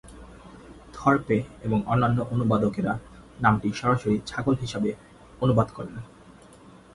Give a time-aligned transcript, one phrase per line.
[0.93, 2.93] থর্পে এবং অন্যান্য অনুবাদকেরা
[3.39, 4.89] নামটি সরাসরি "ছাগল" হিসাবে
[5.41, 5.95] অনুবাদ করেন।